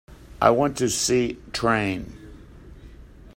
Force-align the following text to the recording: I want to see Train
I 0.41 0.49
want 0.49 0.77
to 0.79 0.89
see 0.89 1.37
Train 1.53 2.17